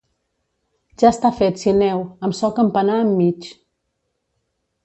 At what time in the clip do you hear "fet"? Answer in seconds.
1.41-1.61